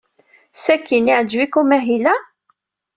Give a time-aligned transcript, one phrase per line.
[0.63, 2.15] Sakkin yeɛjeb-ik umahil-a?